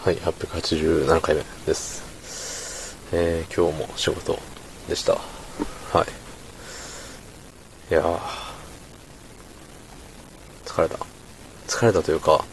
[0.00, 2.96] はい、887回目です。
[3.12, 4.38] えー、今日も仕事
[4.88, 5.14] でした。
[5.14, 6.06] は
[7.90, 7.92] い。
[7.92, 8.18] いやー、
[10.64, 10.98] 疲れた。
[11.66, 12.44] 疲れたというか、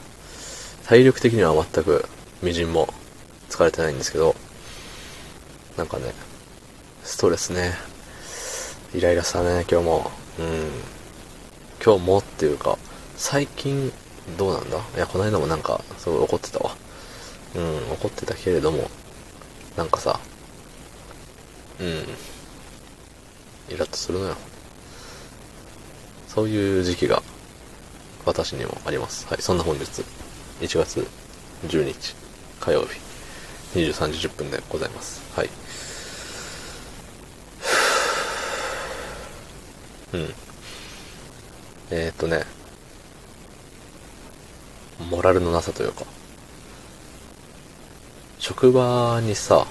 [0.87, 2.05] 体力的には全く、
[2.41, 2.91] みじんも
[3.49, 4.35] 疲れてないんですけど、
[5.77, 6.15] なんかね、
[7.03, 7.75] ストレスね、
[8.95, 10.11] イライラしたね、今日も。
[10.39, 10.71] うん。
[11.81, 12.79] 今日もっていうか、
[13.15, 13.93] 最近、
[14.35, 14.77] どうなんだ？
[14.77, 16.75] いや、この間もなんか、すごい怒ってたわ。
[17.55, 18.89] うん、怒ってたけれども、
[19.77, 20.19] なんかさ、
[21.79, 21.87] うん、
[23.73, 24.35] イラッとするのよ。
[26.27, 27.23] そういう時期が、
[28.25, 29.25] 私にもあります。
[29.27, 30.03] はい、そんな本日、
[30.61, 31.07] 1月
[31.67, 32.15] 12日、
[32.59, 32.99] 火曜日、
[33.79, 35.21] 23時10分でございます。
[35.35, 35.49] はい。
[40.17, 40.33] うん。
[41.91, 42.45] えー、っとね、
[45.09, 46.05] モラルのなさというか、
[48.47, 49.65] 職場にさ、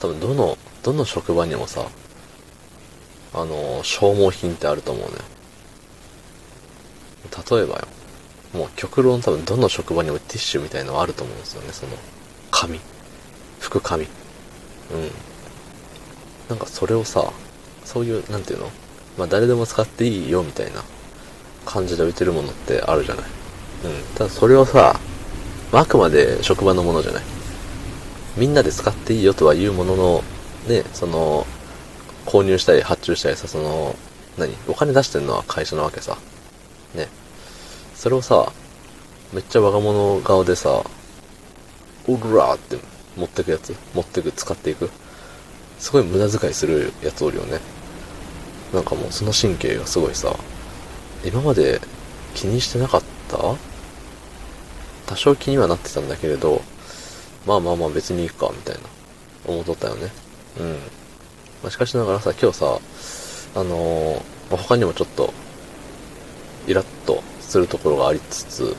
[0.00, 1.86] 多分どの、どの職場にもさ、
[3.32, 5.18] あの、消耗品ってあると思うね。
[7.48, 7.86] 例えばよ、
[8.52, 11.92] もう極論多分どの職場にもティッシュみたいのはあると思うんですよね、その、
[12.50, 12.80] 紙。
[13.60, 14.02] 服紙。
[14.02, 14.10] うん。
[16.48, 17.32] なんかそれをさ、
[17.84, 18.68] そういう、なんていうの？
[19.16, 20.82] まあ誰でも使っていいよみたいな
[21.64, 23.24] 感じで置いてるものってあるじゃない。
[23.84, 24.14] うん。
[24.16, 24.98] ただそれをさ、
[25.72, 27.22] まあ、くまで職場のものじゃない。
[28.36, 30.24] みんなで使っていいよとは言うものの、
[30.68, 31.46] ね、その、
[32.24, 33.96] 購入したり発注したりさ、その、
[34.38, 36.16] 何お金出してるのは会社なわけさ。
[36.94, 37.08] ね。
[37.94, 38.52] それをさ、
[39.32, 40.82] めっちゃ我が物顔でさ、
[42.06, 42.78] オーラーって
[43.16, 44.90] 持ってくやつ持ってく、使っていく。
[45.78, 47.60] すごい無駄遣いするやつおるよね。
[48.72, 50.34] なんかもうその神経がすごいさ、
[51.24, 51.80] 今まで
[52.34, 53.38] 気にしてなかった
[55.08, 56.62] 多少気にはなってたんだけれど、
[57.46, 58.80] まあまあまあ別にいいか、みたいな、
[59.46, 60.10] 思っとったよね。
[60.60, 60.72] うん。
[61.62, 62.78] まあ、しかしながらさ、今日さ、
[63.54, 65.32] あのーまあ、他にもちょっと、
[66.66, 68.72] イラッとするところがありつつ、うん。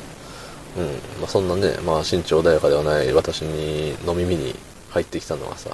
[1.20, 4.56] まあ、そんなね、まあ、身長穏やかではない私に、の耳に
[4.92, 5.72] 入ってきたのがさ、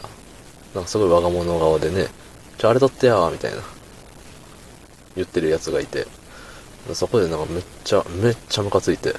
[0.74, 2.08] なんかすごい我が物顔でね、
[2.58, 3.62] ちょ、あれ撮ってやー、みたいな、
[5.16, 6.08] 言ってるやつがいて、
[6.94, 9.18] そこでなんかめっちゃ、めっちゃムカついて、うん。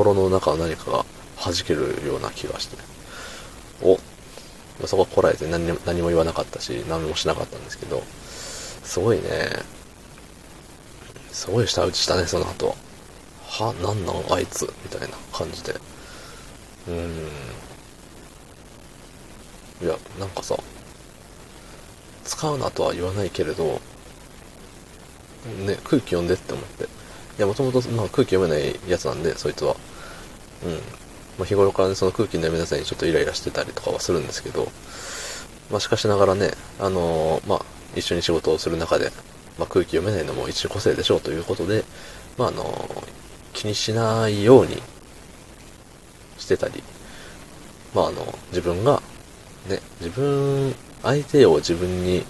[0.00, 1.04] 心の中何かが
[1.38, 2.78] 弾けるような気がして。
[3.82, 3.98] お
[4.86, 8.02] そこはこらえて何も何も言わなかったし、何もしなかったんですけど、
[8.82, 9.50] すごいね、
[11.32, 12.74] すごい舌打ちしたね、その後。
[13.46, 14.62] は、なんなんあいつ？
[14.84, 15.74] みたいな感じで。
[16.88, 17.28] うん。
[19.82, 20.56] いや、なんかさ、
[22.24, 23.82] 使うなとは言わないけれど、
[25.66, 26.84] ね、空気読んでって思って。
[26.84, 26.86] い
[27.36, 29.76] や、もともと、まあ、空気読めないやつなんで、そいつは。
[30.64, 30.72] うん。
[30.72, 30.78] ま
[31.42, 34.70] あ、日頃からね、その空気の読めなさにちょっとイライラしてたりとかはするんですけど、
[35.70, 37.64] まあ、しかしながらね、あのーまあ、
[37.96, 39.10] 一緒に仕事をする中で、
[39.58, 41.84] まあ、空気読めないのも一個性でしょうということで、
[42.36, 43.20] まあ、あのー
[43.52, 44.80] 気にしないように
[46.38, 46.82] してたり、
[47.94, 49.02] まあ、あの、自分が、
[49.68, 52.24] ね、自分、相手を自分に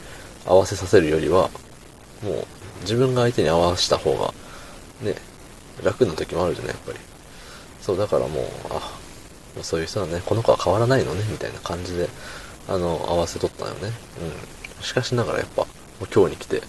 [0.46, 1.50] 合わせさせるよりは、
[2.22, 2.46] もう、
[2.80, 4.32] 自分が相手に合わせた方が、
[5.02, 5.14] ね、
[5.84, 6.98] 楽な時もあるじゃない、やっぱり。
[7.90, 8.74] そう、だからもう、あ、
[9.54, 12.08] もうそういう人はね、この子は変わらないのね、みたいな感じで、
[12.68, 13.90] あの、合わせとったのよね。
[14.78, 14.84] うん。
[14.84, 15.68] しかしながらやっぱ、も
[16.02, 16.62] う今日に来て、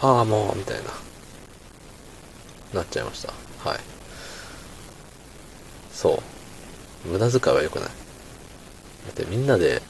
[0.00, 0.90] ああ、もう、みたいな、
[2.72, 3.32] なっちゃいました。
[3.68, 3.80] はい。
[5.92, 6.22] そ
[7.06, 7.08] う。
[7.08, 7.88] 無駄遣いは良くない。
[7.88, 7.92] だ
[9.10, 9.82] ってみんなで、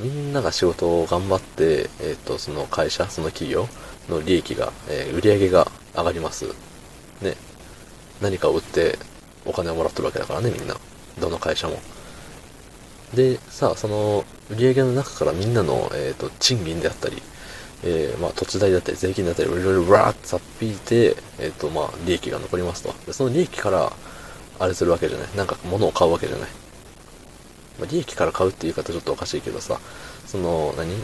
[0.00, 3.68] みんなが仕事を頑張って、えっ、と、その会社、その企業
[4.08, 6.46] の利益が、えー売り上げが上がります。
[7.20, 7.36] ね。
[8.22, 8.98] 何かを売って
[9.44, 10.76] お金をもらってるわけだからね、みんな。
[11.20, 11.78] どの会社も。
[13.14, 17.20] で、さあ、その売り上げの中からみんなの、えっ、と、賃金であったり、
[17.84, 22.94] えーまあ、土地代だったり、税金だったり、いろいろわーっとさっぴいて、えっ、と、まあ、利益が残りますと。
[23.06, 23.92] で、その利益から、
[24.58, 25.28] あれするわけじゃない。
[25.36, 26.48] なんか物を買うわけじゃない。
[27.80, 29.80] まあ、利益から買うっていう言い方ちょっとおかしいけどさ、
[30.26, 30.94] その、何？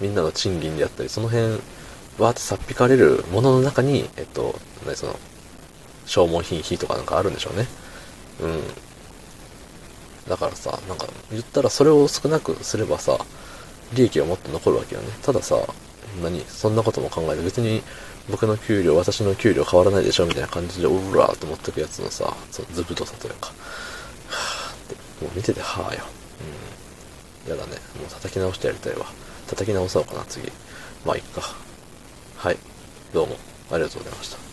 [0.00, 1.54] みんなの賃金であったり、その辺、
[2.18, 4.54] わーってさっぴかれるものの中に、えっと、
[4.86, 5.18] 何その、
[6.10, 7.68] 消耗品費とかなんかあるんでしょうね。
[8.40, 8.62] うん。
[10.28, 13.16] だからさ、なんか、言ったらそれを少なくすればさ、
[13.94, 15.08] 利益がもっと残るわけよね。
[15.22, 15.56] たださ、
[16.20, 16.44] 何？
[16.48, 17.82] そんなことも考えて、別に
[18.28, 23.52] 僕の給料、私の給料変わらないでしょみたいな感じで、おうらーと思ってくやつのさ、そのずぶとさというか、
[24.28, 26.04] はぁって、もう見ててはぁよ。
[27.46, 27.50] うん。
[27.50, 27.74] やだね。
[28.00, 29.06] もう叩き直してやりたいわ。
[29.46, 30.50] 叩き直そうかな、次。
[31.04, 31.54] まあ、いっか。
[32.36, 32.58] はい。
[33.12, 33.36] どうも、
[33.70, 34.49] ありがとうございました。